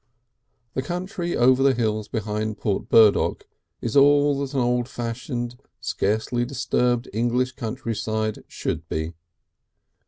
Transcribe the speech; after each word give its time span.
The 0.73 0.81
country 0.81 1.37
over 1.37 1.61
the 1.61 1.75
hills 1.75 2.07
behind 2.07 2.57
Port 2.57 2.89
Burdock 2.89 3.45
is 3.81 3.95
all 3.95 4.39
that 4.39 4.55
an 4.55 4.59
old 4.59 4.89
fashioned, 4.89 5.57
scarcely 5.79 6.43
disturbed 6.43 7.07
English 7.13 7.51
country 7.51 7.93
side 7.95 8.43
should 8.47 8.89
be. 8.89 9.13